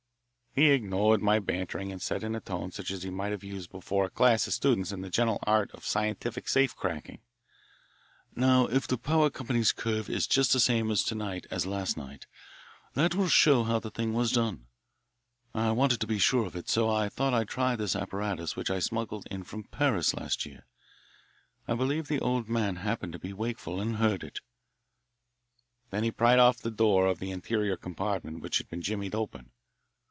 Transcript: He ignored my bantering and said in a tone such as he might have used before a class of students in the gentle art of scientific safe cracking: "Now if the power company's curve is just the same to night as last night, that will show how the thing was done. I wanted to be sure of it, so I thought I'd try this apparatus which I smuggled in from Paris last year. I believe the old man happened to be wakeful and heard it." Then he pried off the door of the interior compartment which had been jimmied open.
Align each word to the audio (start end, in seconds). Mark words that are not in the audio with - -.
He 0.53 0.71
ignored 0.71 1.21
my 1.21 1.39
bantering 1.39 1.93
and 1.93 2.01
said 2.01 2.23
in 2.25 2.35
a 2.35 2.41
tone 2.41 2.71
such 2.71 2.91
as 2.91 3.03
he 3.03 3.09
might 3.09 3.31
have 3.31 3.41
used 3.41 3.71
before 3.71 4.03
a 4.03 4.09
class 4.09 4.47
of 4.47 4.53
students 4.53 4.91
in 4.91 4.99
the 4.99 5.09
gentle 5.09 5.39
art 5.43 5.71
of 5.71 5.85
scientific 5.85 6.49
safe 6.49 6.75
cracking: 6.75 7.19
"Now 8.35 8.65
if 8.67 8.85
the 8.85 8.97
power 8.97 9.29
company's 9.29 9.71
curve 9.71 10.09
is 10.09 10.27
just 10.27 10.51
the 10.51 10.59
same 10.59 10.93
to 10.93 11.15
night 11.15 11.47
as 11.49 11.65
last 11.65 11.95
night, 11.95 12.27
that 12.95 13.15
will 13.15 13.29
show 13.29 13.63
how 13.63 13.79
the 13.79 13.89
thing 13.91 14.13
was 14.13 14.33
done. 14.33 14.67
I 15.55 15.71
wanted 15.71 16.01
to 16.01 16.05
be 16.07 16.19
sure 16.19 16.45
of 16.45 16.55
it, 16.57 16.67
so 16.67 16.89
I 16.89 17.07
thought 17.07 17.33
I'd 17.33 17.47
try 17.47 17.77
this 17.77 17.95
apparatus 17.95 18.57
which 18.57 18.69
I 18.69 18.79
smuggled 18.79 19.27
in 19.31 19.43
from 19.45 19.63
Paris 19.63 20.13
last 20.13 20.45
year. 20.45 20.65
I 21.65 21.75
believe 21.75 22.09
the 22.09 22.19
old 22.19 22.49
man 22.49 22.75
happened 22.75 23.13
to 23.13 23.19
be 23.19 23.31
wakeful 23.31 23.79
and 23.79 23.95
heard 23.95 24.21
it." 24.21 24.41
Then 25.91 26.03
he 26.03 26.11
pried 26.11 26.39
off 26.39 26.57
the 26.57 26.71
door 26.71 27.07
of 27.07 27.19
the 27.19 27.31
interior 27.31 27.77
compartment 27.77 28.41
which 28.41 28.57
had 28.57 28.67
been 28.69 28.81
jimmied 28.81 29.15
open. 29.15 29.51